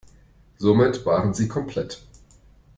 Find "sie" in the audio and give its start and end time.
1.35-1.47